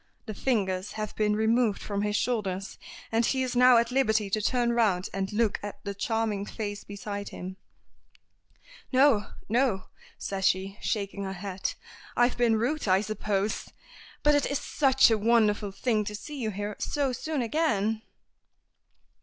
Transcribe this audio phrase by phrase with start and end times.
[0.25, 2.79] The fingers have been removed from his shoulders,
[3.11, 6.83] and he is now at liberty to turn round and look at the charming face
[6.83, 7.57] beside him.
[8.91, 11.75] "No, no!" says she, shaking her head.
[12.17, 13.69] "I've been rude, I suppose.
[14.23, 18.01] But it is such a wonderful thing to see you here so soon again."